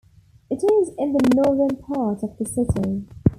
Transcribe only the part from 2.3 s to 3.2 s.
the city.